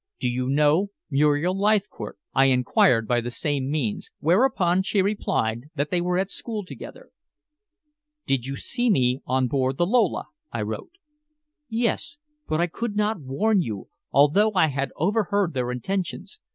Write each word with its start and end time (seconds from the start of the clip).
"Do 0.19 0.27
you 0.27 0.49
know 0.49 0.87
Muriel 1.11 1.55
Leithcourt?" 1.55 2.17
I 2.33 2.45
inquired 2.45 3.07
by 3.07 3.21
the 3.21 3.29
same 3.29 3.69
means, 3.69 4.09
whereupon 4.17 4.81
she 4.81 4.99
replied 4.99 5.69
that 5.75 5.91
they 5.91 6.01
were 6.01 6.17
at 6.17 6.31
school 6.31 6.65
together. 6.65 7.11
"Did 8.25 8.47
you 8.47 8.55
see 8.55 8.89
me 8.89 9.21
on 9.27 9.47
board 9.47 9.77
the 9.77 9.85
Lola?" 9.85 10.25
I 10.51 10.63
wrote. 10.63 10.93
"Yes. 11.69 12.17
But 12.47 12.59
I 12.59 12.65
could 12.65 12.95
not 12.95 13.19
warn 13.21 13.61
you, 13.61 13.89
although 14.11 14.51
I 14.55 14.69
had 14.69 14.89
overheard 14.97 15.53
their 15.53 15.69
intentions. 15.69 16.39